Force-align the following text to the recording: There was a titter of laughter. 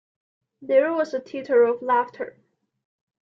There 0.63 0.91
was 0.93 1.13
a 1.13 1.19
titter 1.19 1.61
of 1.61 1.83
laughter. 1.83 2.35